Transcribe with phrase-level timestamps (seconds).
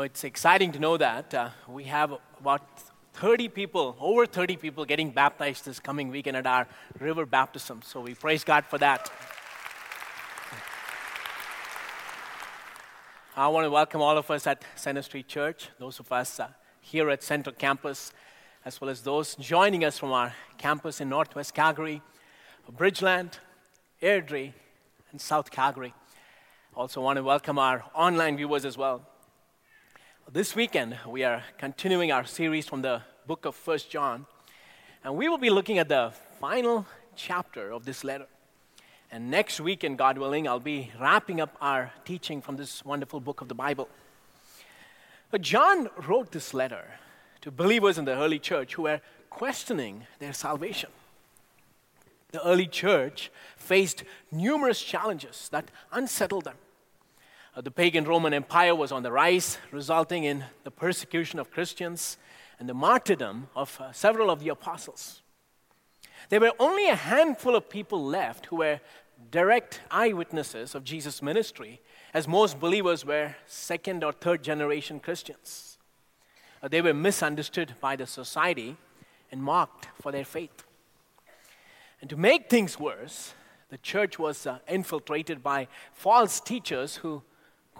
[0.00, 2.62] Oh, it's exciting to know that uh, we have about
[3.12, 6.66] 30 people, over 30 people getting baptized this coming weekend at our
[6.98, 7.82] river baptism.
[7.84, 9.12] So we praise God for that.
[13.36, 16.48] I want to welcome all of us at Center Street Church, those of us uh,
[16.80, 18.10] here at Central Campus,
[18.64, 22.00] as well as those joining us from our campus in Northwest Calgary,
[22.74, 23.32] Bridgeland,
[24.02, 24.54] Airdrie,
[25.10, 25.92] and South Calgary.
[26.74, 29.09] Also, want to welcome our online viewers as well.
[30.32, 34.26] This weekend, we are continuing our series from the book of First John,
[35.02, 38.28] and we will be looking at the final chapter of this letter.
[39.10, 43.40] And next weekend, God willing, I'll be wrapping up our teaching from this wonderful book
[43.40, 43.88] of the Bible.
[45.32, 46.84] But John wrote this letter
[47.40, 49.00] to believers in the early church who were
[49.30, 50.90] questioning their salvation.
[52.30, 56.56] The early church faced numerous challenges that unsettled them.
[57.60, 62.16] Uh, the pagan Roman Empire was on the rise, resulting in the persecution of Christians
[62.58, 65.20] and the martyrdom of uh, several of the apostles.
[66.30, 68.80] There were only a handful of people left who were
[69.30, 71.82] direct eyewitnesses of Jesus' ministry,
[72.14, 75.76] as most believers were second or third generation Christians.
[76.62, 78.78] Uh, they were misunderstood by the society
[79.30, 80.64] and mocked for their faith.
[82.00, 83.34] And to make things worse,
[83.68, 87.22] the church was infiltrated by false teachers who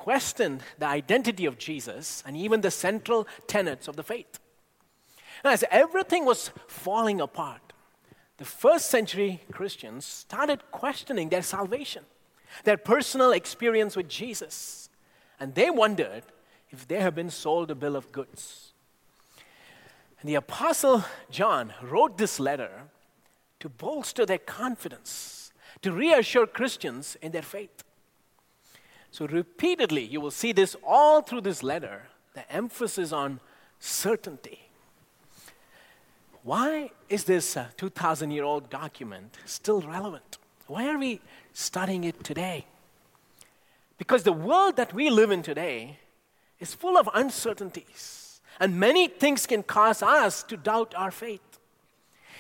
[0.00, 4.40] questioned the identity of Jesus and even the central tenets of the faith.
[5.44, 7.74] As everything was falling apart,
[8.38, 12.04] the first century Christians started questioning their salvation,
[12.64, 14.88] their personal experience with Jesus,
[15.38, 16.22] and they wondered
[16.70, 18.72] if they had been sold a bill of goods.
[20.20, 22.84] And the Apostle John wrote this letter
[23.58, 27.84] to bolster their confidence, to reassure Christians in their faith.
[29.12, 32.02] So, repeatedly, you will see this all through this letter
[32.34, 33.40] the emphasis on
[33.80, 34.70] certainty.
[36.42, 40.38] Why is this uh, 2,000 year old document still relevant?
[40.68, 41.20] Why are we
[41.52, 42.66] studying it today?
[43.98, 45.98] Because the world that we live in today
[46.60, 51.58] is full of uncertainties, and many things can cause us to doubt our faith.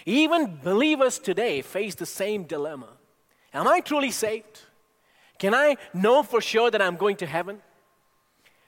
[0.06, 2.88] Even believers today face the same dilemma
[3.52, 4.60] Am I truly saved?
[5.40, 7.62] Can I know for sure that I'm going to heaven?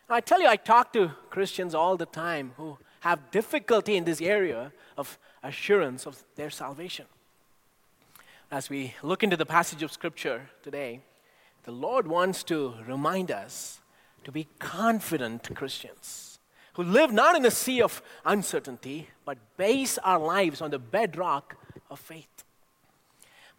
[0.09, 4.23] I tell you, I talk to Christians all the time who have difficulty in this
[4.23, 7.05] area of assurance of their salvation.
[8.51, 11.01] As we look into the passage of Scripture today,
[11.65, 13.81] the Lord wants to remind us
[14.25, 16.39] to be confident Christians
[16.75, 21.55] who live not in a sea of uncertainty, but base our lives on the bedrock
[21.91, 22.42] of faith.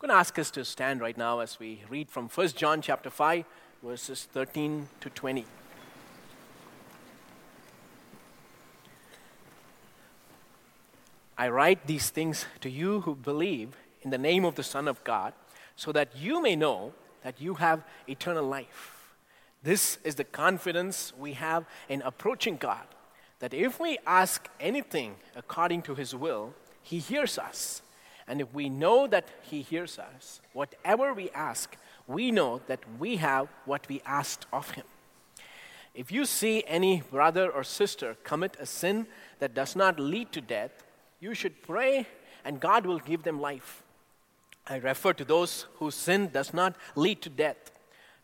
[0.03, 2.81] I'm going to ask us to stand right now as we read from 1 John
[2.81, 3.45] chapter 5,
[3.81, 5.45] verses 13 to 20.
[11.37, 15.01] I write these things to you who believe in the name of the Son of
[15.05, 15.31] God,
[15.77, 16.91] so that you may know
[17.23, 19.15] that you have eternal life.
[19.63, 22.87] This is the confidence we have in approaching God,
[23.39, 27.81] that if we ask anything according to His will, He hears us.
[28.27, 31.75] And if we know that He hears us, whatever we ask,
[32.07, 34.85] we know that we have what we asked of Him.
[35.93, 39.07] If you see any brother or sister commit a sin
[39.39, 40.71] that does not lead to death,
[41.19, 42.07] you should pray
[42.43, 43.83] and God will give them life.
[44.67, 47.71] I refer to those whose sin does not lead to death.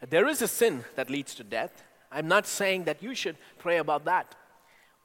[0.09, 1.83] There is a sin that leads to death.
[2.11, 4.35] I'm not saying that you should pray about that.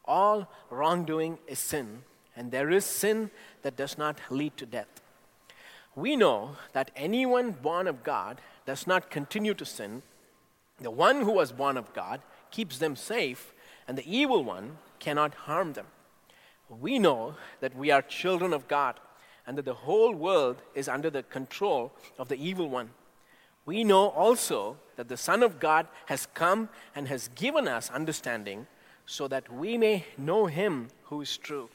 [0.04, 2.03] All wrongdoing is sin,
[2.37, 3.31] and there is sin
[3.62, 5.00] that does not lead to death.
[5.95, 10.03] We know that anyone born of God does not continue to sin.
[10.81, 13.55] The one who was born of God keeps them safe,
[13.87, 15.87] and the evil one cannot harm them.
[16.69, 18.99] We know that we are children of God
[19.47, 22.91] and that the whole world is under the control of the evil one.
[23.66, 28.66] We know also that the Son of God has come and has given us understanding
[29.07, 31.69] so that we may know him who is true.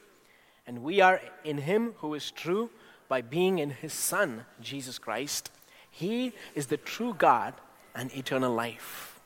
[0.69, 2.69] And we are in him who is true
[3.07, 5.49] by being in his Son, Jesus Christ.
[5.89, 7.55] He is the true God
[7.95, 9.19] and eternal life.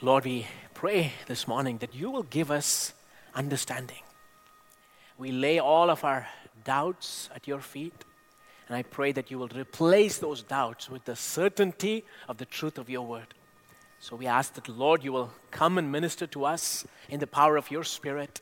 [0.00, 2.92] Lord, we pray this morning that you will give us
[3.34, 4.04] understanding.
[5.18, 6.28] We lay all of our
[6.62, 8.04] doubts at your feet,
[8.68, 12.78] and I pray that you will replace those doubts with the certainty of the truth
[12.78, 13.34] of your word.
[14.02, 17.56] So we ask that, Lord, you will come and minister to us in the power
[17.56, 18.40] of your Spirit,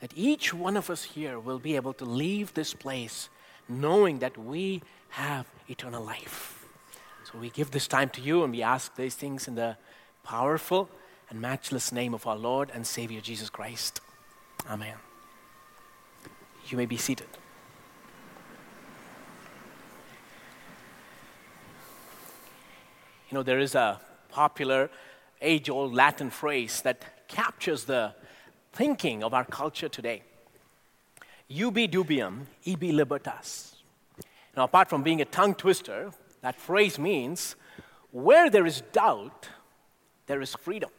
[0.00, 3.28] that each one of us here will be able to leave this place
[3.68, 4.80] knowing that we
[5.10, 6.66] have eternal life.
[7.30, 9.76] So we give this time to you and we ask these things in the
[10.22, 10.88] powerful,
[11.28, 14.00] and matchless name of our Lord and Savior Jesus Christ.
[14.70, 14.96] Amen.
[16.68, 17.28] You may be seated.
[23.28, 24.00] You know, there is a
[24.34, 24.90] popular
[25.40, 28.12] age old Latin phrase that captures the
[28.72, 30.22] thinking of our culture today
[31.46, 33.76] Ubi dubium, ibi libertas.
[34.56, 36.10] Now, apart from being a tongue twister,
[36.40, 37.54] that phrase means
[38.10, 39.48] where there is doubt,
[40.26, 40.90] there is freedom.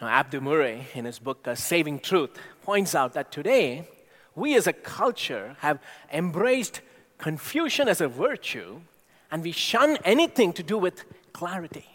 [0.00, 2.32] Now, Abdu Murray, in his book uh, Saving Truth,
[2.62, 3.88] points out that today
[4.34, 5.78] we as a culture have
[6.12, 6.80] embraced
[7.18, 8.80] confusion as a virtue
[9.30, 11.86] and we shun anything to do with clarity.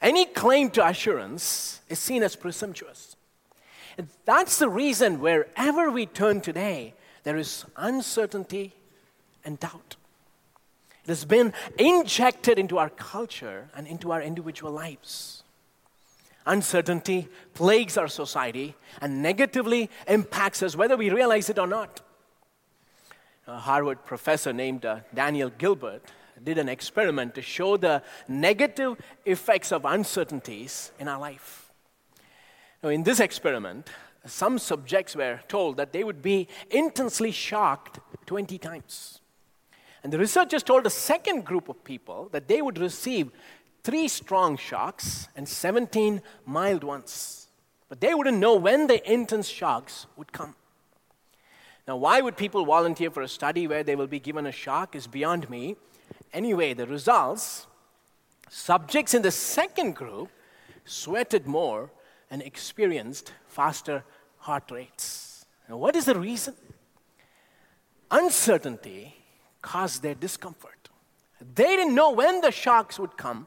[0.00, 3.16] Any claim to assurance is seen as presumptuous.
[3.96, 6.94] And that's the reason wherever we turn today,
[7.24, 8.72] there is uncertainty
[9.44, 9.96] and doubt.
[11.04, 15.42] It has been injected into our culture and into our individual lives.
[16.46, 22.00] Uncertainty plagues our society and negatively impacts us whether we realize it or not.
[23.46, 26.02] A Harvard professor named uh, Daniel Gilbert
[26.44, 31.72] did an experiment to show the negative effects of uncertainties in our life.
[32.82, 33.88] Now, in this experiment,
[34.26, 39.20] some subjects were told that they would be intensely shocked 20 times.
[40.02, 43.30] And the researchers told a second group of people that they would receive
[43.84, 47.48] three strong shocks and 17 mild ones.
[47.88, 50.56] But they wouldn't know when the intense shocks would come.
[51.86, 54.94] Now, why would people volunteer for a study where they will be given a shock
[54.94, 55.76] is beyond me.
[56.32, 57.66] Anyway, the results
[58.48, 60.30] subjects in the second group
[60.84, 61.90] sweated more
[62.30, 64.04] and experienced faster
[64.38, 65.44] heart rates.
[65.68, 66.54] Now, what is the reason?
[68.10, 69.14] Uncertainty
[69.60, 70.88] caused their discomfort.
[71.54, 73.46] They didn't know when the shocks would come,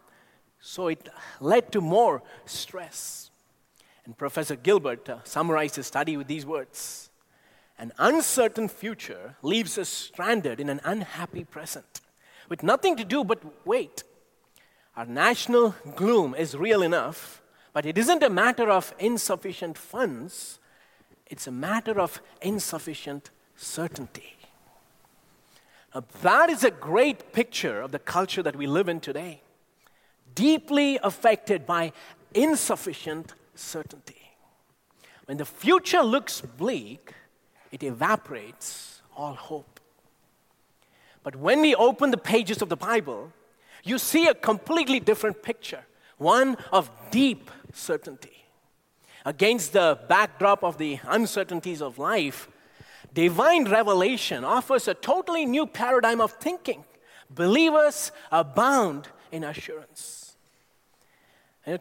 [0.60, 1.10] so it
[1.40, 3.32] led to more stress.
[4.06, 7.10] And Professor Gilbert uh, summarized his study with these words
[7.78, 12.02] An uncertain future leaves us stranded in an unhappy present
[12.50, 14.04] with nothing to do but wait.
[14.96, 17.42] Our national gloom is real enough,
[17.74, 20.60] but it isn't a matter of insufficient funds,
[21.28, 24.36] it's a matter of insufficient certainty.
[25.94, 29.42] Now, that is a great picture of the culture that we live in today,
[30.34, 31.94] deeply affected by
[32.34, 34.32] insufficient certainty.
[35.26, 37.14] When the future looks bleak,
[37.72, 39.75] it evaporates all hope.
[41.26, 43.34] But when we open the pages of the Bible,
[43.84, 45.84] you see a completely different picture
[46.18, 48.46] one of deep certainty.
[49.26, 52.48] Against the backdrop of the uncertainties of life,
[53.12, 56.86] divine revelation offers a totally new paradigm of thinking.
[57.30, 60.36] Believers abound in assurance.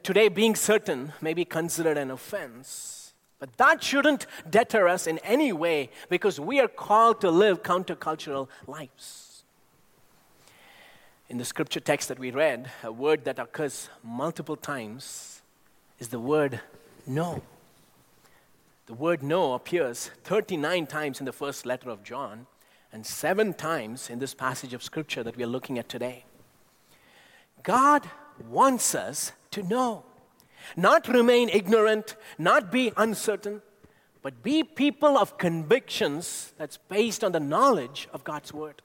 [0.02, 5.52] Today, being certain may be considered an offense, but that shouldn't deter us in any
[5.52, 9.23] way because we are called to live countercultural lives.
[11.34, 15.42] In the scripture text that we read, a word that occurs multiple times
[15.98, 16.60] is the word
[17.08, 17.42] know.
[18.86, 22.46] The word know appears 39 times in the first letter of John
[22.92, 26.24] and seven times in this passage of scripture that we are looking at today.
[27.64, 28.08] God
[28.48, 30.04] wants us to know,
[30.76, 33.60] not remain ignorant, not be uncertain,
[34.22, 38.82] but be people of convictions that's based on the knowledge of God's word.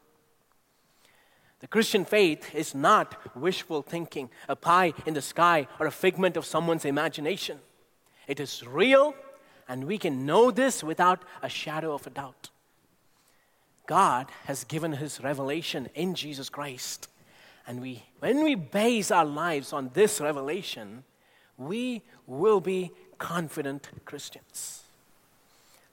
[1.59, 6.37] The Christian faith is not wishful thinking, a pie in the sky, or a figment
[6.37, 7.59] of someone's imagination.
[8.27, 9.13] It is real,
[9.67, 12.49] and we can know this without a shadow of a doubt.
[13.87, 17.09] God has given his revelation in Jesus Christ.
[17.67, 21.03] And we, when we base our lives on this revelation,
[21.57, 24.83] we will be confident Christians.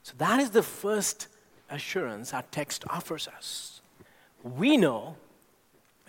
[0.03, 1.27] So that is the first
[1.69, 3.81] assurance our text offers us.
[4.45, 5.17] We know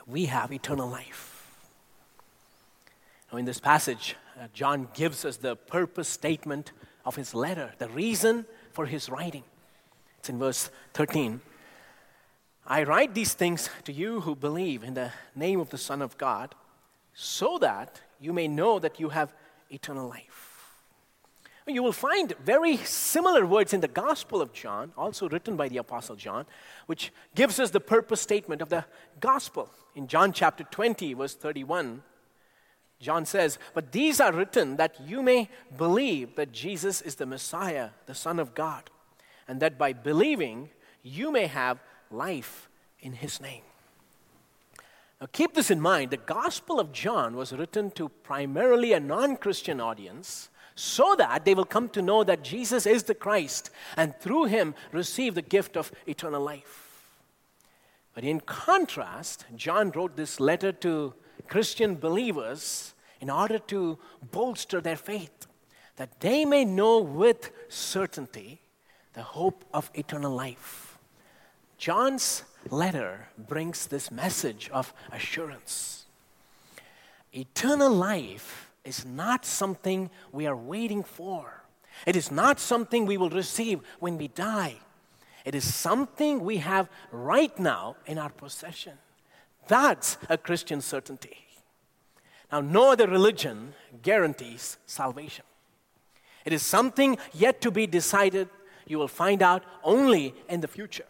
[0.07, 1.33] we have eternal life.
[3.31, 6.71] Now, in this passage, uh, John gives us the purpose statement
[7.05, 9.43] of his letter, the reason for his writing.
[10.19, 11.41] It's in verse 13.
[12.65, 16.17] I write these things to you who believe in the name of the Son of
[16.17, 16.55] God,
[17.13, 19.33] so that you may know that you have
[19.69, 20.46] eternal life.
[21.67, 25.77] You will find very similar words in the Gospel of John, also written by the
[25.77, 26.45] Apostle John,
[26.85, 28.85] which gives us the purpose statement of the
[29.19, 29.69] Gospel.
[29.93, 32.03] In John chapter 20, verse 31,
[33.01, 37.89] John says, But these are written that you may believe that Jesus is the Messiah,
[38.05, 38.89] the Son of God,
[39.47, 40.69] and that by believing
[41.03, 42.69] you may have life
[43.01, 43.63] in his name.
[45.19, 49.35] Now, keep this in mind the Gospel of John was written to primarily a non
[49.35, 54.15] Christian audience so that they will come to know that Jesus is the Christ and
[54.19, 57.09] through him receive the gift of eternal life.
[58.13, 61.15] But in contrast, John wrote this letter to
[61.47, 63.97] Christian believers in order to
[64.31, 65.47] bolster their faith,
[65.95, 68.61] that they may know with certainty
[69.13, 70.99] the hope of eternal life.
[71.79, 76.05] John's letter brings this message of assurance.
[77.33, 81.63] Eternal life is not something we are waiting for.
[82.05, 84.75] It is not something we will receive when we die.
[85.43, 88.93] It is something we have right now in our possession.
[89.67, 91.37] That's a Christian certainty.
[92.51, 95.43] Now, no other religion guarantees salvation.
[96.45, 98.47] It is something yet to be decided.
[98.85, 101.05] You will find out only in the future.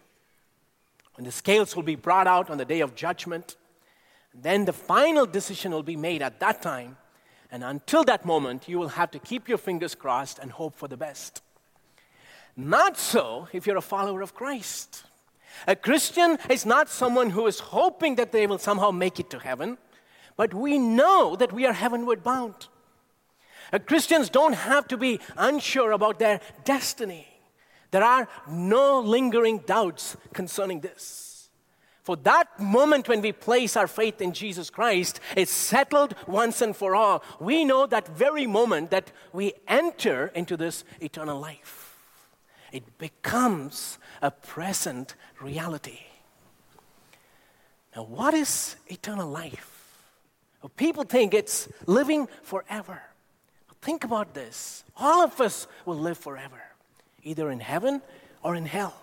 [1.15, 3.55] When the scales will be brought out on the day of judgment,
[4.33, 6.97] then the final decision will be made at that time.
[7.51, 10.87] And until that moment, you will have to keep your fingers crossed and hope for
[10.87, 11.41] the best.
[12.55, 15.03] Not so if you're a follower of Christ.
[15.67, 19.39] A Christian is not someone who is hoping that they will somehow make it to
[19.39, 19.77] heaven,
[20.35, 22.67] but we know that we are heavenward bound.
[23.85, 27.27] Christians don't have to be unsure about their destiny.
[27.91, 31.26] There are no lingering doubts concerning this.
[32.07, 36.73] For that moment when we place our faith in Jesus Christ, it's settled once and
[36.73, 37.21] for all.
[37.37, 41.97] We know that very moment that we enter into this eternal life.
[42.71, 45.99] It becomes a present reality.
[47.93, 49.99] Now, what is eternal life?
[50.61, 53.01] Well, people think it's living forever.
[53.81, 56.61] Think about this all of us will live forever
[57.21, 58.01] either in heaven
[58.43, 58.95] or in hell.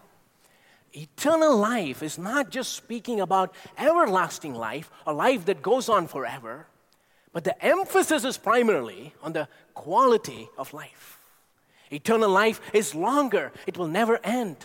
[0.96, 6.66] Eternal life is not just speaking about everlasting life, a life that goes on forever,
[7.32, 11.18] but the emphasis is primarily on the quality of life.
[11.90, 14.56] Eternal life is longer, it will never end,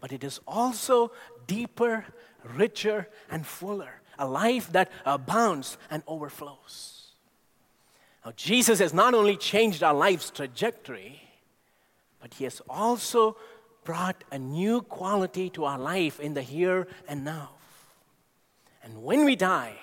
[0.00, 1.12] but it is also
[1.46, 2.04] deeper,
[2.44, 4.00] richer, and fuller.
[4.18, 7.12] A life that abounds and overflows.
[8.24, 11.22] Now, Jesus has not only changed our life's trajectory,
[12.20, 13.38] but He has also
[13.84, 17.50] brought a new quality to our life in the here and now.
[18.82, 19.76] And when we die,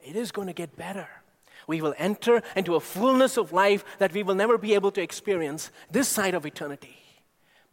[0.00, 1.08] it is going to get better.
[1.66, 5.02] We will enter into a fullness of life that we will never be able to
[5.02, 6.96] experience this side of eternity.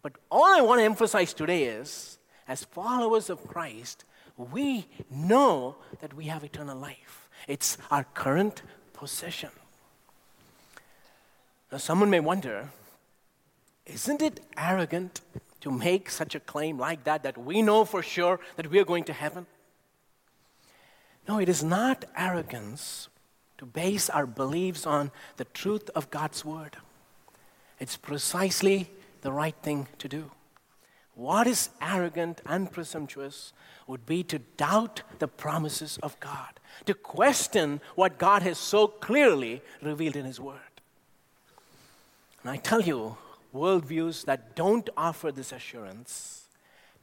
[0.01, 4.03] But all I want to emphasize today is as followers of Christ,
[4.37, 7.29] we know that we have eternal life.
[7.47, 8.61] It's our current
[8.93, 9.49] possession.
[11.71, 12.69] Now, someone may wonder
[13.85, 15.21] isn't it arrogant
[15.61, 18.85] to make such a claim like that, that we know for sure that we are
[18.85, 19.45] going to heaven?
[21.27, 23.09] No, it is not arrogance
[23.57, 26.77] to base our beliefs on the truth of God's word.
[27.79, 28.89] It's precisely
[29.21, 30.31] the right thing to do.
[31.15, 33.53] What is arrogant and presumptuous
[33.87, 39.61] would be to doubt the promises of God, to question what God has so clearly
[39.81, 40.59] revealed in His Word.
[42.41, 43.17] And I tell you,
[43.55, 46.35] worldviews that don't offer this assurance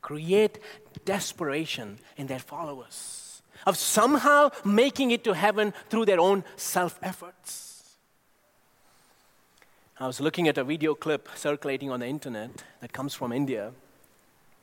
[0.03, 0.59] create
[1.05, 7.97] desperation in their followers of somehow making it to heaven through their own self efforts.
[10.01, 13.73] I was looking at a video clip circulating on the internet that comes from India.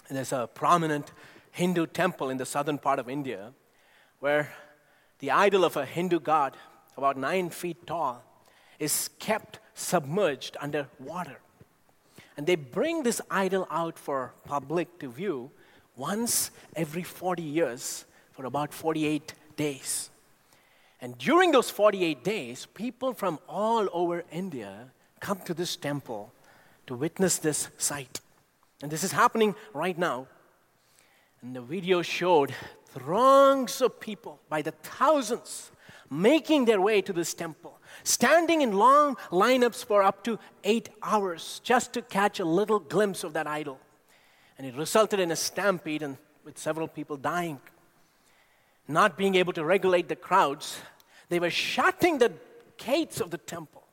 [0.09, 1.13] And there's a prominent
[1.51, 3.53] Hindu temple in the southern part of India
[4.19, 4.51] where
[5.19, 6.57] the idol of a Hindu god,
[6.97, 8.23] about nine feet tall,
[8.79, 11.37] is kept submerged under water.
[12.39, 15.51] And they bring this idol out for public to view
[15.97, 20.09] once every 40 years for about 48 days.
[21.01, 26.31] And during those 48 days, people from all over India come to this temple
[26.87, 28.21] to witness this sight.
[28.81, 30.27] And this is happening right now.
[31.41, 32.55] And the video showed
[32.85, 35.71] throngs of people by the thousands
[36.09, 41.61] making their way to this temple standing in long lineups for up to eight hours
[41.63, 43.79] just to catch a little glimpse of that idol.
[44.57, 47.59] And it resulted in a stampede and with several people dying.
[48.87, 50.79] Not being able to regulate the crowds,
[51.29, 52.33] they were shutting the
[52.77, 53.83] gates of the temple.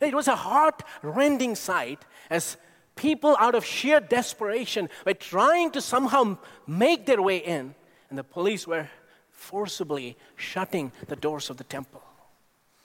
[0.00, 2.56] It was a heart rending sight as
[2.96, 7.74] people, out of sheer desperation, were trying to somehow make their way in,
[8.08, 8.88] and the police were
[9.30, 12.02] forcibly shutting the doors of the temple.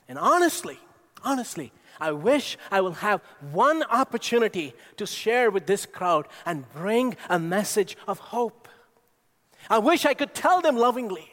[0.10, 0.80] And honestly,
[1.24, 7.16] honestly, I wish I will have one opportunity to share with this crowd and bring
[7.30, 8.68] a message of hope.
[9.70, 11.30] I wish I could tell them lovingly,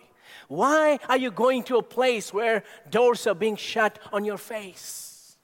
[0.49, 5.37] Why are you going to a place where doors are being shut on your face?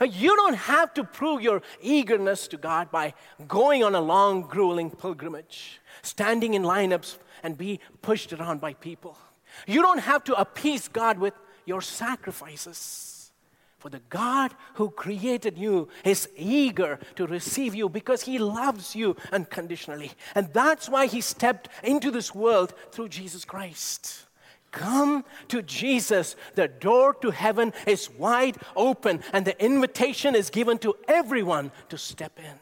[0.00, 3.14] Uh, you don't have to prove your eagerness to God by
[3.48, 9.18] going on a long, grueling pilgrimage, standing in lineups and be pushed around by people.
[9.66, 11.34] You don't have to appease God with
[11.70, 13.30] your sacrifices.
[13.78, 19.16] For the God who created you is eager to receive you because he loves you
[19.32, 20.10] unconditionally.
[20.34, 24.26] And that's why he stepped into this world through Jesus Christ.
[24.72, 26.36] Come to Jesus.
[26.56, 31.96] The door to heaven is wide open, and the invitation is given to everyone to
[31.96, 32.58] step in.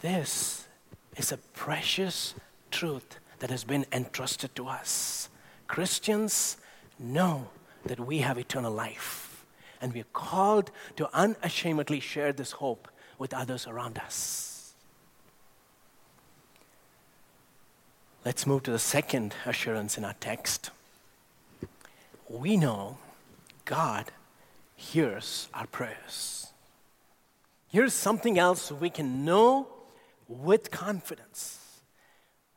[0.00, 0.66] This
[1.16, 2.34] is a precious
[2.70, 5.28] truth that has been entrusted to us.
[5.72, 6.58] Christians
[6.98, 7.48] know
[7.86, 9.46] that we have eternal life.
[9.80, 12.88] And we are called to unashamedly share this hope
[13.18, 14.74] with others around us.
[18.22, 20.68] Let's move to the second assurance in our text.
[22.28, 22.98] We know
[23.64, 24.12] God
[24.76, 26.48] hears our prayers.
[27.68, 29.68] Here's something else we can know
[30.28, 31.80] with confidence.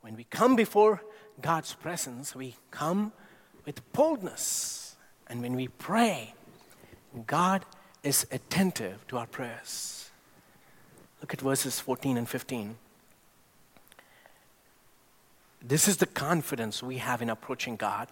[0.02, 1.02] When we come before
[1.42, 3.12] God's presence, we come
[3.66, 4.86] with boldness
[5.28, 6.34] and when we pray,
[7.26, 7.66] God
[8.04, 10.10] is attentive to our prayers.
[11.22, 12.78] Look at verses 14 and 15.
[15.62, 18.10] This is the confidence we have in approaching God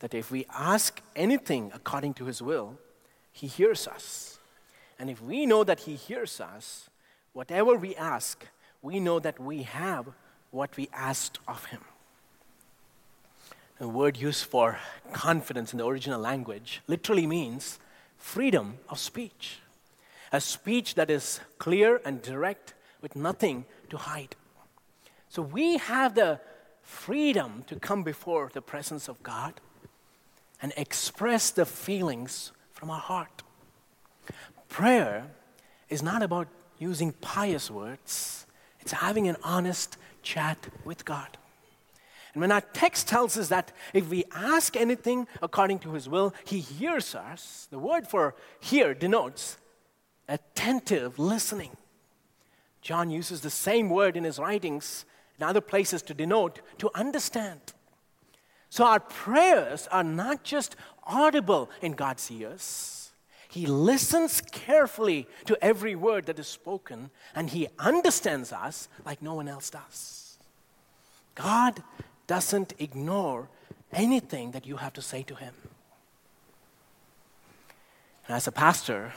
[0.00, 2.76] that if we ask anything according to His will,
[3.30, 4.38] He hears us.
[4.98, 6.90] And if we know that He hears us,
[7.32, 8.46] whatever we ask,
[8.82, 10.08] we know that we have
[10.50, 11.80] what we asked of Him.
[13.82, 14.78] The word used for
[15.12, 17.80] confidence in the original language literally means
[18.16, 19.58] freedom of speech.
[20.30, 24.36] A speech that is clear and direct with nothing to hide.
[25.28, 26.38] So we have the
[26.84, 29.54] freedom to come before the presence of God
[30.62, 33.42] and express the feelings from our heart.
[34.68, 35.26] Prayer
[35.88, 36.46] is not about
[36.78, 38.46] using pious words,
[38.78, 41.36] it's having an honest chat with God.
[42.34, 46.34] And when our text tells us that if we ask anything according to his will,
[46.44, 49.58] he hears us, the word for hear denotes
[50.28, 51.76] attentive listening.
[52.80, 55.04] John uses the same word in his writings
[55.38, 57.60] in other places to denote to understand.
[58.70, 63.12] So our prayers are not just audible in God's ears.
[63.50, 69.34] He listens carefully to every word that is spoken, and he understands us like no
[69.34, 70.38] one else does.
[71.34, 71.82] God
[72.26, 73.48] doesn't ignore
[73.92, 75.54] anything that you have to say to him.
[78.26, 79.12] And as a pastor,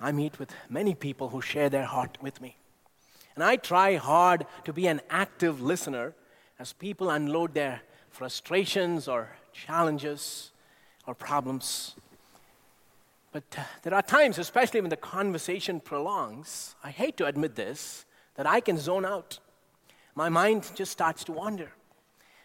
[0.00, 2.56] I meet with many people who share their heart with me.
[3.34, 6.14] And I try hard to be an active listener
[6.58, 10.52] as people unload their frustrations or challenges
[11.06, 11.96] or problems.
[13.32, 18.04] But uh, there are times, especially when the conversation prolongs, I hate to admit this,
[18.36, 19.40] that I can zone out.
[20.14, 21.72] My mind just starts to wander.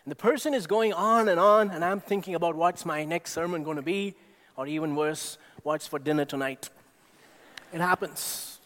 [0.10, 3.32] And the person is going on and on, and I'm thinking about what's my next
[3.32, 4.16] sermon going to be,
[4.58, 6.72] or even worse, what's for dinner tonight.
[7.72, 8.60] It happens.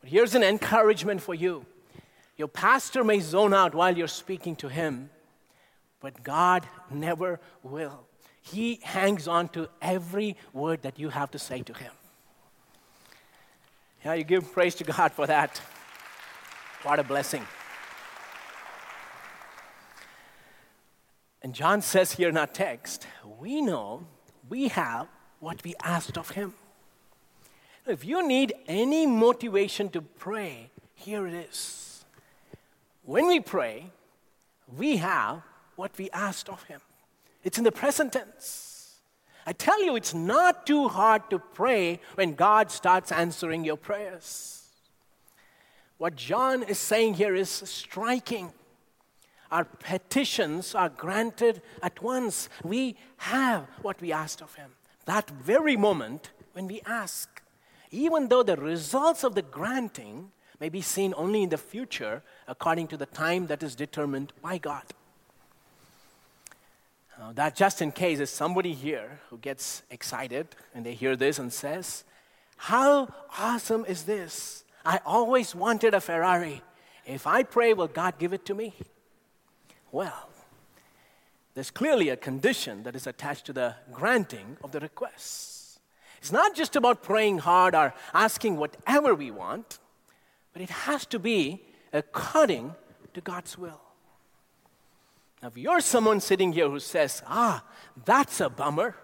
[0.00, 1.64] But here's an encouragement for you
[2.36, 5.10] your pastor may zone out while you're speaking to him,
[6.00, 8.00] but God never will.
[8.42, 11.92] He hangs on to every word that you have to say to him.
[14.04, 15.62] Yeah, you give praise to God for that.
[16.82, 17.46] What a blessing.
[21.44, 23.06] And John says here in our text,
[23.38, 24.06] we know
[24.48, 25.08] we have
[25.40, 26.54] what we asked of him.
[27.86, 32.06] If you need any motivation to pray, here it is.
[33.02, 33.90] When we pray,
[34.74, 35.42] we have
[35.76, 36.80] what we asked of him.
[37.42, 39.00] It's in the present tense.
[39.44, 44.62] I tell you, it's not too hard to pray when God starts answering your prayers.
[45.98, 48.50] What John is saying here is striking
[49.50, 52.48] our petitions are granted at once.
[52.62, 54.72] We have what we asked of Him.
[55.06, 57.42] That very moment when we ask,
[57.90, 62.88] even though the results of the granting may be seen only in the future according
[62.88, 64.84] to the time that is determined by God.
[67.18, 71.38] Now, that just in case is somebody here who gets excited and they hear this
[71.38, 72.04] and says,
[72.56, 74.64] How awesome is this?
[74.84, 76.62] I always wanted a Ferrari.
[77.06, 78.74] If I pray, will God give it to me?
[79.94, 80.28] Well.
[81.54, 85.78] There's clearly a condition that is attached to the granting of the requests.
[86.18, 89.78] It's not just about praying hard or asking whatever we want,
[90.52, 92.74] but it has to be according
[93.14, 93.80] to God's will.
[95.40, 97.62] Now, if you're someone sitting here who says, ah,
[98.04, 98.96] that's a bummer,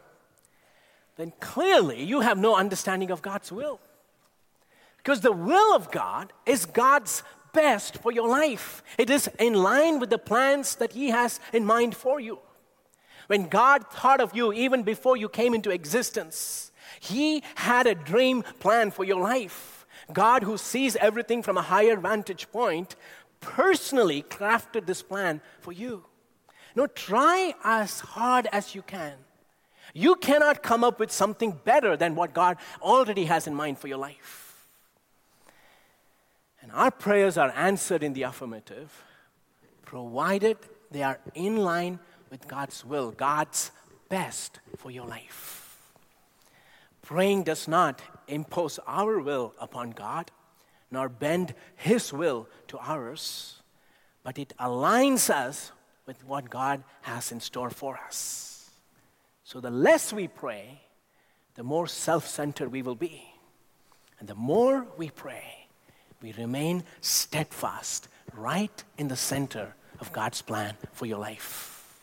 [1.17, 3.79] then clearly you have no understanding of God's will.
[4.97, 8.83] Because the will of God is God's best for your life.
[8.99, 12.39] It is in line with the plans that He has in mind for you.
[13.27, 18.43] When God thought of you even before you came into existence, He had a dream
[18.59, 19.87] plan for your life.
[20.13, 22.97] God, who sees everything from a higher vantage point,
[23.41, 26.05] personally crafted this plan for you.
[26.75, 29.15] Now, try as hard as you can.
[29.93, 33.89] You cannot come up with something better than what God already has in mind for
[33.89, 34.40] your life.
[36.71, 39.03] And our prayers are answered in the affirmative,
[39.85, 40.57] provided
[40.93, 41.99] they are in line
[42.31, 43.73] with God's will, God's
[44.09, 45.91] best for your life.
[47.03, 50.31] Praying does not impose our will upon God,
[50.93, 53.57] nor bend His will to ours,
[54.23, 55.73] but it aligns us
[56.07, 58.71] with what God has in store for us.
[59.43, 60.83] So the less we pray,
[61.57, 63.25] the more self centered we will be.
[64.21, 65.60] And the more we pray,
[66.23, 71.99] we remain steadfast right in the center of God's plan for your life.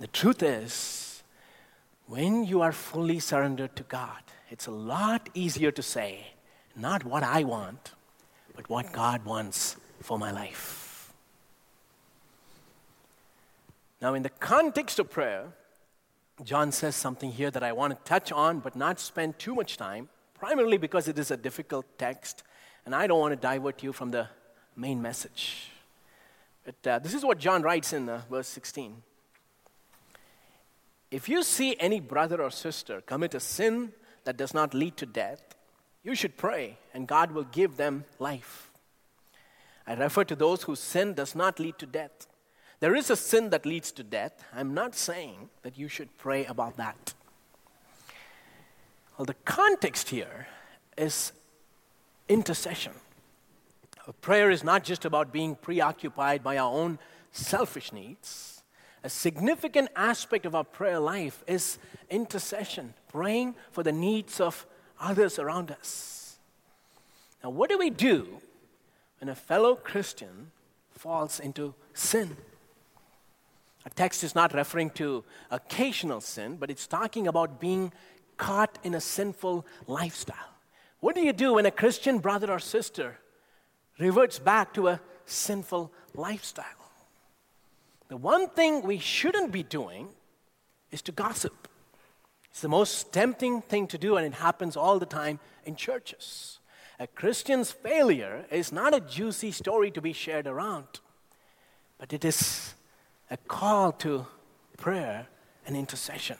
[0.00, 1.22] The truth is,
[2.06, 6.26] when you are fully surrendered to God, it's a lot easier to say,
[6.76, 7.92] not what I want,
[8.54, 11.12] but what God wants for my life.
[14.00, 15.52] Now, in the context of prayer,
[16.42, 19.76] John says something here that I want to touch on but not spend too much
[19.76, 22.42] time, primarily because it is a difficult text
[22.84, 24.28] and I don't want to divert you from the
[24.76, 25.70] main message.
[26.64, 29.02] But uh, this is what John writes in uh, verse 16.
[31.10, 33.92] If you see any brother or sister commit a sin
[34.24, 35.42] that does not lead to death,
[36.02, 38.70] you should pray, and God will give them life.
[39.86, 42.26] I refer to those whose sin does not lead to death.
[42.80, 44.44] There is a sin that leads to death.
[44.52, 47.14] I'm not saying that you should pray about that.
[49.16, 50.48] Well, the context here
[50.96, 51.32] is
[52.28, 52.92] intercession.
[54.20, 56.98] prayer is not just about being preoccupied by our own
[57.30, 58.62] selfish needs.
[59.04, 64.64] A significant aspect of our prayer life is intercession, praying for the needs of
[65.00, 66.38] others around us.
[67.42, 68.40] Now, what do we do
[69.20, 70.52] when a fellow Christian
[70.92, 72.36] falls into sin?
[73.84, 77.92] A text is not referring to occasional sin, but it's talking about being
[78.36, 80.51] caught in a sinful lifestyle.
[81.02, 83.18] What do you do when a Christian brother or sister
[83.98, 86.64] reverts back to a sinful lifestyle?
[88.06, 90.10] The one thing we shouldn't be doing
[90.92, 91.66] is to gossip.
[92.52, 96.60] It's the most tempting thing to do, and it happens all the time in churches.
[97.00, 101.00] A Christian's failure is not a juicy story to be shared around,
[101.98, 102.74] but it is
[103.28, 104.28] a call to
[104.76, 105.26] prayer
[105.66, 106.36] and intercession.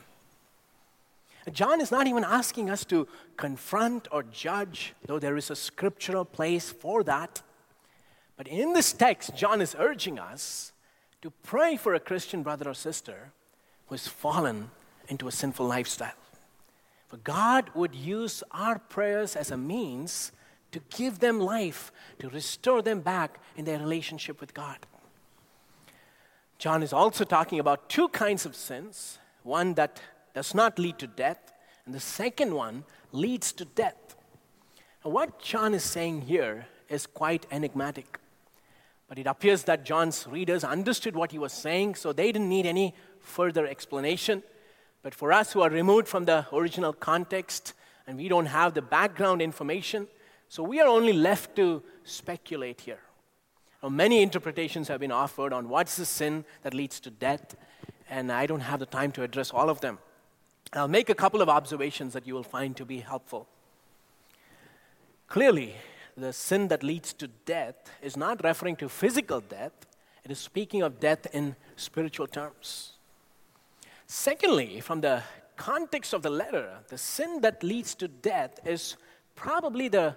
[1.50, 6.24] John is not even asking us to confront or judge, though there is a scriptural
[6.24, 7.42] place for that.
[8.36, 10.72] But in this text, John is urging us
[11.20, 13.32] to pray for a Christian brother or sister
[13.86, 14.70] who has fallen
[15.08, 16.12] into a sinful lifestyle.
[17.08, 20.32] For God would use our prayers as a means
[20.70, 24.78] to give them life, to restore them back in their relationship with God.
[26.58, 30.00] John is also talking about two kinds of sins one that
[30.34, 31.52] does not lead to death,
[31.84, 34.16] and the second one leads to death.
[35.04, 38.18] And what John is saying here is quite enigmatic.
[39.08, 42.66] But it appears that John's readers understood what he was saying, so they didn't need
[42.66, 44.42] any further explanation.
[45.02, 47.74] But for us who are removed from the original context
[48.06, 50.08] and we don't have the background information,
[50.48, 53.00] so we are only left to speculate here.
[53.82, 57.56] Now, many interpretations have been offered on what's the sin that leads to death,
[58.08, 59.98] and I don't have the time to address all of them.
[60.74, 63.46] I'll make a couple of observations that you will find to be helpful.
[65.28, 65.74] Clearly,
[66.16, 69.72] the sin that leads to death is not referring to physical death,
[70.24, 72.92] it is speaking of death in spiritual terms.
[74.06, 75.22] Secondly, from the
[75.56, 78.96] context of the letter, the sin that leads to death is
[79.34, 80.16] probably the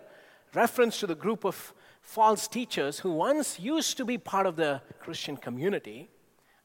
[0.54, 4.82] reference to the group of false teachers who once used to be part of the
[5.00, 6.10] Christian community.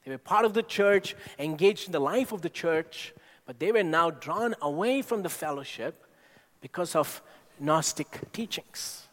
[0.05, 3.13] They were part of the church, engaged in the life of the church,
[3.51, 6.05] but they were now drawn away from the fellowship
[6.61, 7.21] because of
[7.59, 9.09] Gnostic teachings.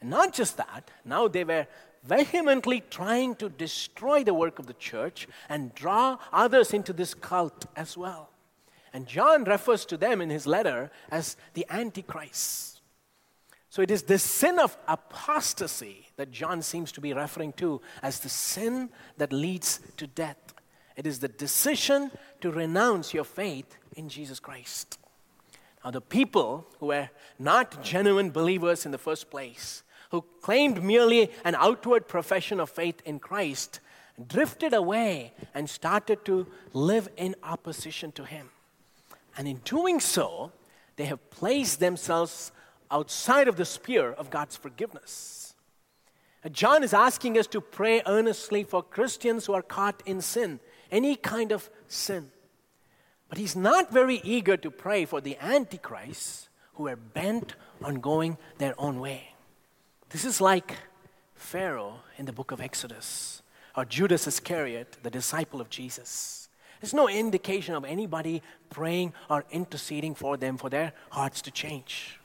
[0.00, 1.66] And not just that, now they were
[2.02, 7.66] vehemently trying to destroy the work of the church and draw others into this cult
[7.76, 8.30] as well.
[8.94, 12.80] And John refers to them in his letter as the Antichrist.
[13.68, 18.20] So it is the sin of apostasy that John seems to be referring to as
[18.20, 20.45] the sin that leads to death.
[20.96, 24.98] It is the decision to renounce your faith in Jesus Christ.
[25.84, 31.30] Now, the people who were not genuine believers in the first place, who claimed merely
[31.44, 33.80] an outward profession of faith in Christ,
[34.26, 38.50] drifted away and started to live in opposition to Him.
[39.36, 40.52] And in doing so,
[40.96, 42.52] they have placed themselves
[42.90, 45.54] outside of the sphere of God's forgiveness.
[46.52, 51.16] John is asking us to pray earnestly for Christians who are caught in sin, any
[51.16, 52.30] kind of sin.
[53.28, 58.38] But he's not very eager to pray for the Antichrists who are bent on going
[58.58, 59.34] their own way.
[60.10, 60.76] This is like
[61.34, 63.42] Pharaoh in the book of Exodus,
[63.76, 66.48] or Judas Iscariot, the disciple of Jesus.
[66.80, 72.20] There's no indication of anybody praying or interceding for them for their hearts to change.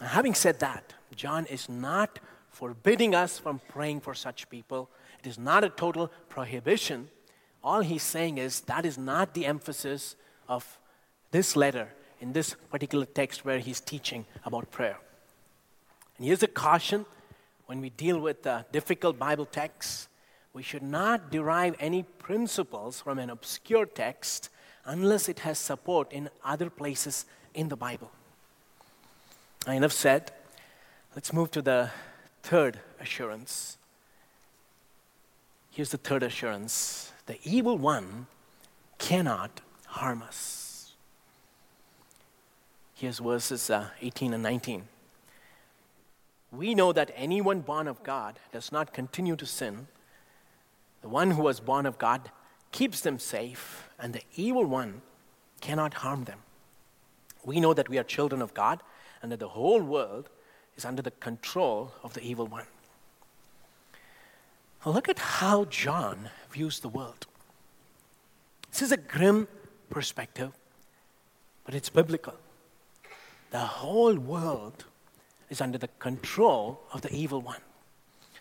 [0.00, 2.18] Now, having said that, John is not
[2.50, 4.90] forbidding us from praying for such people.
[5.20, 7.08] It is not a total prohibition.
[7.64, 10.16] All he's saying is that is not the emphasis
[10.48, 10.78] of
[11.30, 11.88] this letter
[12.20, 14.98] in this particular text where he's teaching about prayer.
[16.18, 17.06] And here's a caution
[17.66, 20.08] when we deal with uh, difficult Bible texts
[20.52, 24.50] we should not derive any principles from an obscure text
[24.84, 28.10] unless it has support in other places in the Bible.
[29.66, 30.32] I enough said.
[31.14, 31.90] Let's move to the
[32.42, 33.78] third assurance.
[35.70, 38.26] Here's the third assurance the evil one
[38.98, 40.92] cannot harm us.
[42.94, 44.84] Here's verses uh, 18 and 19.
[46.50, 49.86] We know that anyone born of God does not continue to sin
[51.00, 52.30] the one who was born of God
[52.70, 55.00] keeps them safe, and the evil one
[55.62, 56.40] cannot harm them.
[57.44, 58.80] We know that we are children of God,
[59.22, 60.28] and that the whole world
[60.76, 62.66] is under the control of the evil one.
[64.84, 67.26] Look at how John views the world.
[68.70, 69.48] This is a grim
[69.90, 70.52] perspective,
[71.64, 72.34] but it's biblical.
[73.50, 74.84] The whole world
[75.50, 77.60] is under the control of the evil one.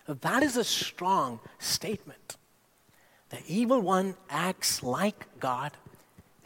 [0.08, 2.38] That is a strong statement.
[3.30, 5.72] The evil one acts like God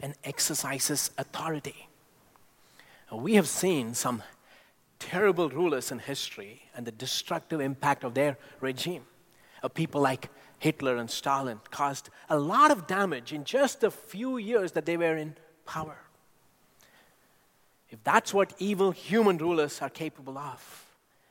[0.00, 1.88] and exercises authority.
[3.12, 4.22] We have seen some
[4.98, 9.04] terrible rulers in history and the destructive impact of their regime.
[9.74, 14.72] People like Hitler and Stalin caused a lot of damage in just a few years
[14.72, 15.98] that they were in power.
[17.90, 20.86] If that's what evil human rulers are capable of,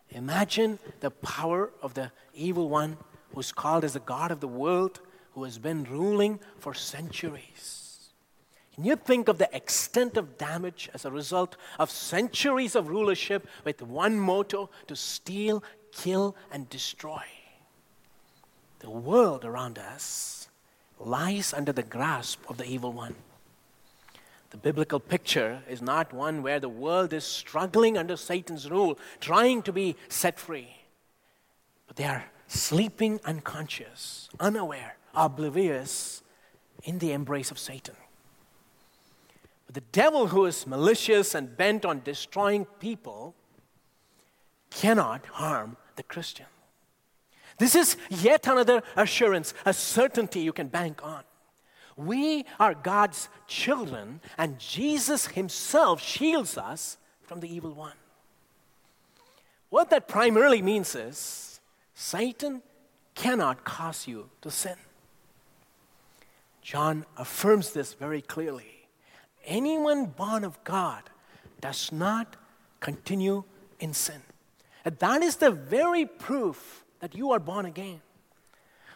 [0.10, 2.98] imagine the power of the evil one
[3.34, 5.02] who's called as the God of the world
[5.34, 8.12] who has been ruling for centuries.
[8.74, 13.48] Can you think of the extent of damage as a result of centuries of rulership
[13.64, 17.24] with one motto to steal, kill, and destroy?
[18.80, 20.50] The world around us
[21.00, 23.16] lies under the grasp of the evil one.
[24.52, 29.62] The biblical picture is not one where the world is struggling under Satan's rule, trying
[29.64, 30.78] to be set free,
[31.88, 36.22] but they are sleeping unconscious, unaware oblivious
[36.84, 37.96] in the embrace of Satan.
[39.66, 43.34] But the devil, who is malicious and bent on destroying people,
[44.70, 46.46] cannot harm the Christian.
[47.58, 51.24] This is yet another assurance, a certainty you can bank on.
[51.96, 57.94] We are God's children, and Jesus Himself shields us from the evil one.
[59.70, 61.60] What that primarily means is
[61.94, 62.62] Satan
[63.14, 64.76] cannot cause you to sin.
[66.62, 68.88] John affirms this very clearly.
[69.46, 71.04] Anyone born of God
[71.62, 72.36] does not
[72.80, 73.44] continue
[73.80, 74.22] in sin.
[74.84, 78.02] And that is the very proof that you are born again.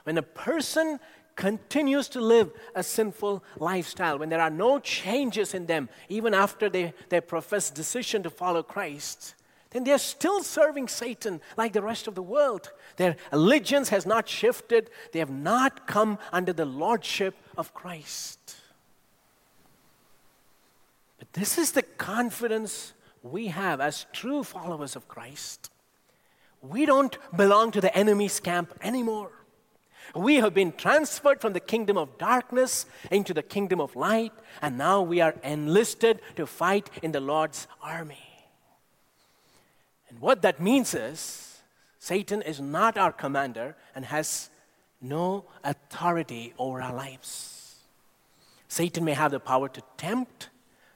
[0.03, 0.99] When a person
[1.35, 6.69] continues to live a sinful lifestyle, when there are no changes in them, even after
[6.69, 9.35] they, they profess decision to follow Christ,
[9.71, 12.71] then they're still serving Satan like the rest of the world.
[12.97, 18.55] Their allegiance has not shifted, they have not come under the lordship of Christ.
[21.19, 25.69] But this is the confidence we have as true followers of Christ.
[26.61, 29.31] We don't belong to the enemy's camp anymore.
[30.15, 34.77] We have been transferred from the kingdom of darkness into the kingdom of light, and
[34.77, 38.29] now we are enlisted to fight in the Lord's army.
[40.09, 41.61] And what that means is
[41.99, 44.49] Satan is not our commander and has
[44.99, 47.75] no authority over our lives.
[48.67, 50.49] Satan may have the power to tempt,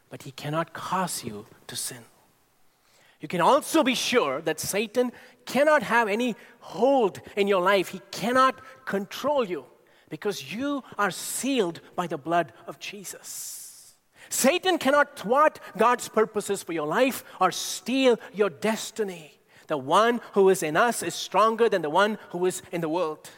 [0.09, 2.03] but he cannot cause you to sin.
[3.23, 5.13] You can also be sure that Satan
[5.45, 7.87] cannot have any hold in your life.
[7.87, 9.63] He cannot control you
[10.09, 13.95] because you are sealed by the blood of Jesus.
[14.27, 19.39] Satan cannot thwart God's purposes for your life or steal your destiny.
[19.67, 22.89] The one who is in us is stronger than the one who is in the
[22.89, 23.29] world.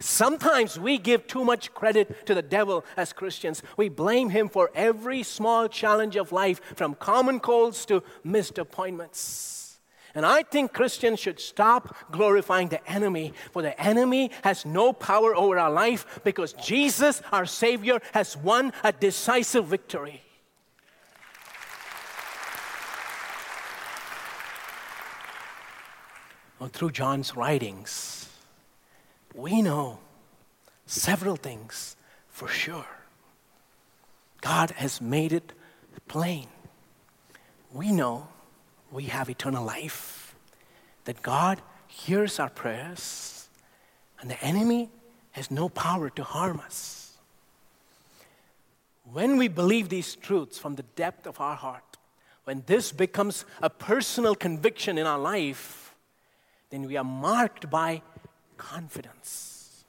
[0.00, 3.62] Sometimes we give too much credit to the devil as Christians.
[3.76, 9.78] We blame him for every small challenge of life, from common colds to missed appointments.
[10.14, 15.36] And I think Christians should stop glorifying the enemy, for the enemy has no power
[15.36, 20.22] over our life because Jesus, our Savior, has won a decisive victory.
[26.58, 28.29] Well, through John's writings,
[29.34, 29.98] we know
[30.86, 31.96] several things
[32.28, 32.86] for sure.
[34.40, 35.52] God has made it
[36.08, 36.48] plain.
[37.72, 38.28] We know
[38.90, 40.34] we have eternal life,
[41.04, 43.48] that God hears our prayers,
[44.20, 44.90] and the enemy
[45.32, 47.12] has no power to harm us.
[49.04, 51.96] When we believe these truths from the depth of our heart,
[52.44, 55.94] when this becomes a personal conviction in our life,
[56.70, 58.02] then we are marked by
[58.60, 59.84] confidence.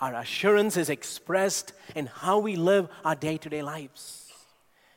[0.00, 4.32] Our assurance is expressed in how we live our day to day lives.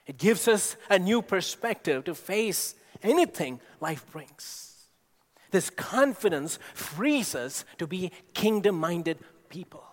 [0.07, 4.87] It gives us a new perspective to face anything life brings.
[5.51, 9.83] This confidence frees us to be kingdom minded people.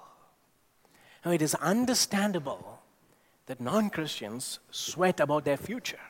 [1.25, 2.81] Now, it is understandable
[3.47, 6.07] that non Christians sweat about their future,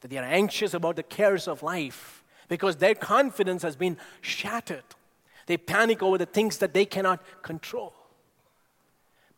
[0.00, 4.84] that they are anxious about the cares of life because their confidence has been shattered.
[5.46, 7.92] They panic over the things that they cannot control.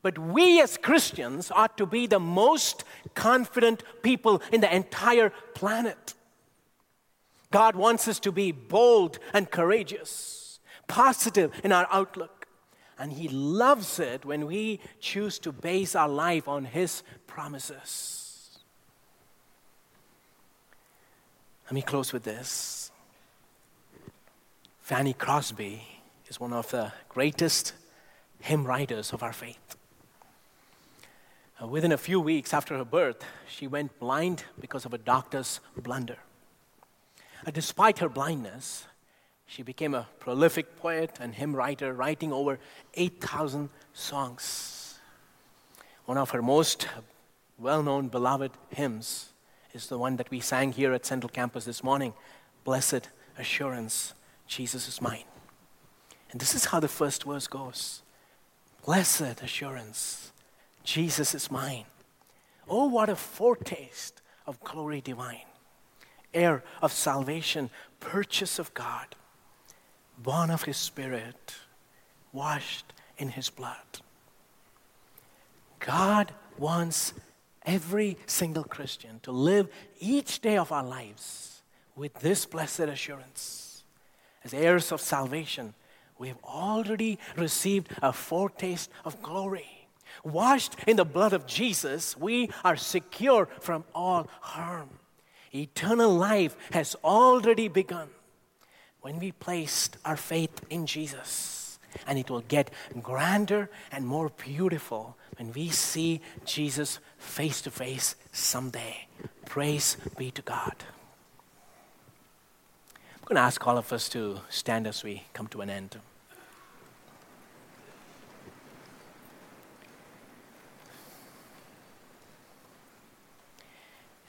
[0.02, 6.14] But we as Christians ought to be the most confident people in the entire planet.
[7.50, 12.46] God wants us to be bold and courageous, positive in our outlook.
[12.98, 18.58] And He loves it when we choose to base our life on His promises.
[21.66, 22.92] Let me close with this.
[24.82, 25.95] Fanny Crosby
[26.28, 27.72] is one of the greatest
[28.40, 29.76] hymn writers of our faith.
[31.62, 35.60] Uh, within a few weeks after her birth, she went blind because of a doctor's
[35.76, 36.18] blunder.
[37.46, 38.86] Uh, despite her blindness,
[39.46, 42.58] she became a prolific poet and hymn writer, writing over
[42.94, 44.98] 8,000 songs.
[46.04, 46.88] One of her most
[47.58, 49.30] well known, beloved hymns
[49.72, 52.12] is the one that we sang here at Central Campus this morning
[52.64, 53.08] Blessed
[53.38, 54.12] Assurance,
[54.46, 55.24] Jesus is mine.
[56.36, 58.02] And this is how the first verse goes
[58.84, 60.32] Blessed assurance,
[60.84, 61.86] Jesus is mine.
[62.68, 65.46] Oh, what a foretaste of glory divine
[66.34, 67.70] heir of salvation,
[68.00, 69.16] purchase of God,
[70.18, 71.54] born of His Spirit,
[72.34, 74.02] washed in His blood.
[75.80, 77.14] God wants
[77.64, 79.70] every single Christian to live
[80.00, 81.62] each day of our lives
[81.94, 83.84] with this blessed assurance.
[84.44, 85.72] As heirs of salvation,
[86.18, 89.88] we have already received a foretaste of glory.
[90.24, 94.88] Washed in the blood of Jesus, we are secure from all harm.
[95.54, 98.08] Eternal life has already begun
[99.00, 101.78] when we placed our faith in Jesus.
[102.06, 102.70] And it will get
[103.02, 109.08] grander and more beautiful when we see Jesus face to face someday.
[109.46, 110.74] Praise be to God.
[113.26, 115.98] I'm going to ask all of us to stand as we come to an end.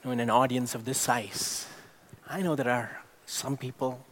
[0.04, 1.68] know, in an audience of this size,
[2.28, 4.04] I know there are some people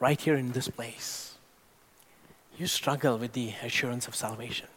[0.00, 1.34] right here in this place.
[2.56, 4.68] You struggle with the assurance of salvation.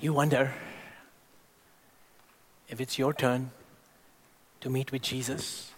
[0.00, 0.54] You wonder
[2.68, 3.50] if it's your turn
[4.66, 5.70] to meet with Jesus,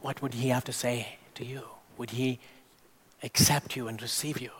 [0.00, 1.62] what would he have to say to you?
[1.96, 2.40] Would he
[3.22, 4.50] accept you and receive you?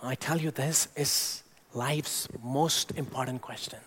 [0.00, 1.42] I tell you, this is
[1.74, 3.80] life's most important question.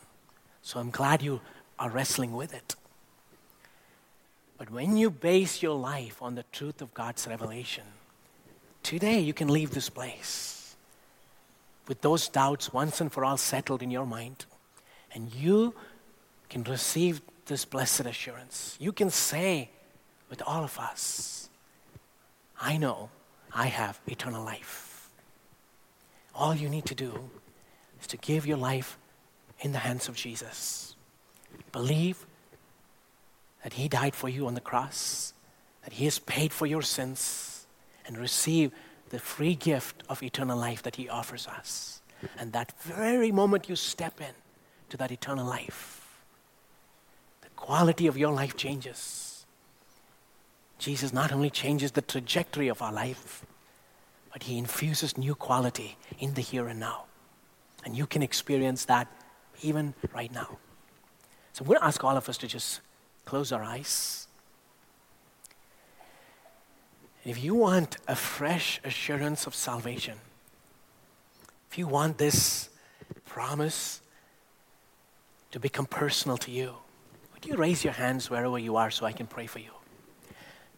[0.62, 1.40] So I'm glad you
[1.80, 2.76] are wrestling with it.
[4.58, 7.86] But when you base your life on the truth of God's revelation,
[8.84, 10.76] today you can leave this place
[11.88, 14.44] with those doubts once and for all settled in your mind.
[15.16, 15.74] And you
[16.50, 18.78] can receive this blessed assurance.
[18.80, 19.70] You can say
[20.30, 21.50] with all of us,
[22.60, 23.10] I know
[23.54, 25.10] I have eternal life.
[26.34, 27.30] All you need to do
[28.02, 28.98] is to give your life
[29.60, 30.96] in the hands of Jesus.
[31.72, 32.26] believe
[33.64, 35.34] that He died for you on the cross,
[35.84, 37.66] that He has paid for your sins,
[38.06, 38.72] and receive
[39.10, 42.02] the free gift of eternal life that He offers us.
[42.38, 44.34] And that very moment you step in
[44.90, 46.03] to that eternal life,
[47.64, 49.46] quality of your life changes.
[50.80, 53.46] Jesus not only changes the trajectory of our life,
[54.34, 57.06] but He infuses new quality in the here and now.
[57.86, 59.08] And you can experience that
[59.62, 60.58] even right now.
[61.54, 62.82] So I'm going to ask all of us to just
[63.24, 64.28] close our eyes.
[67.24, 70.18] If you want a fresh assurance of salvation,
[71.72, 72.68] if you want this
[73.24, 74.02] promise
[75.52, 76.83] to become personal to you,
[77.44, 79.72] would you raise your hands wherever you are so I can pray for you?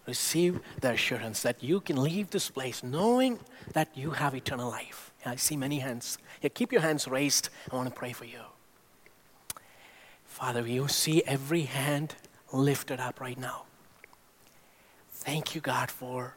[0.08, 3.40] Receive the assurance that you can leave this place knowing
[3.74, 5.12] that you have eternal life.
[5.26, 6.18] I see many hands.
[6.42, 7.50] Yeah, keep your hands raised.
[7.72, 8.42] I want to pray for you.
[10.26, 12.16] Father, you see every hand
[12.52, 13.66] lifted up right now.
[15.10, 16.36] Thank you, God, for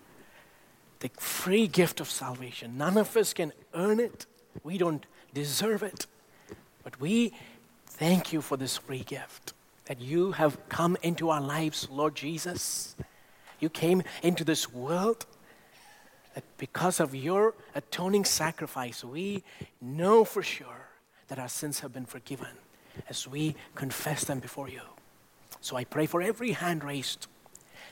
[1.00, 2.76] the free gift of salvation.
[2.76, 4.26] None of us can earn it,
[4.62, 6.06] we don't deserve it.
[6.82, 7.32] But we
[7.86, 9.52] thank you for this free gift
[9.88, 12.94] that you have come into our lives, Lord Jesus.
[13.58, 15.26] You came into this world
[16.34, 19.42] that because of your atoning sacrifice, we
[19.80, 20.88] know for sure
[21.28, 22.48] that our sins have been forgiven
[23.08, 24.82] as we confess them before you.
[25.62, 27.26] So I pray for every hand raised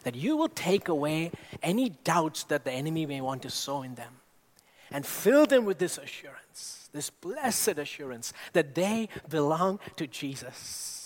[0.04, 1.32] that you will take away
[1.62, 4.12] any doubts that the enemy may want to sow in them
[4.90, 11.05] and fill them with this assurance, this blessed assurance that they belong to Jesus,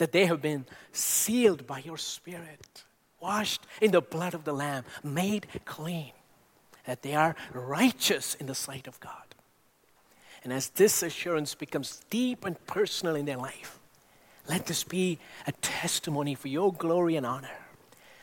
[0.00, 2.84] that they have been sealed by your Spirit,
[3.20, 6.12] washed in the blood of the Lamb, made clean,
[6.86, 9.34] that they are righteous in the sight of God.
[10.42, 13.78] And as this assurance becomes deep and personal in their life,
[14.48, 17.58] let this be a testimony for your glory and honor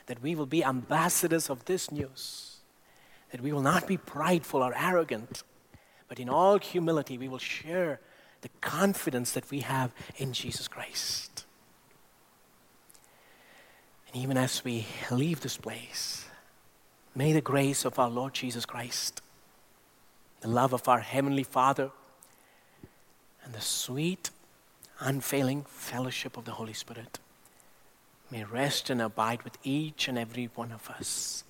[0.07, 2.57] that we will be ambassadors of this news,
[3.31, 5.43] that we will not be prideful or arrogant,
[6.07, 7.99] but in all humility we will share
[8.41, 11.36] the confidence that we have in Jesus Christ.
[14.07, 16.25] And even as we leave this place,
[17.15, 19.21] may the grace of our Lord Jesus Christ,
[20.41, 21.91] the love of our Heavenly Father,
[23.43, 24.29] and the sweet,
[24.99, 27.19] unfailing fellowship of the Holy Spirit
[28.29, 31.43] may rest and abide with each and every one of us,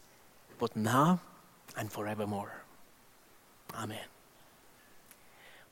[0.59, 1.19] both now
[1.75, 2.63] and forevermore.
[3.73, 4.16] Amen.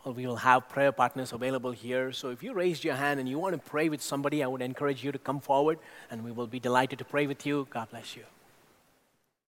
[0.06, 2.12] Well, we will have prayer partners available here.
[2.12, 4.62] So if you raised your hand and you want to pray with somebody, I would
[4.62, 5.80] encourage you to come forward
[6.12, 7.68] and we will be delighted to pray with you.
[7.72, 8.24] God bless you.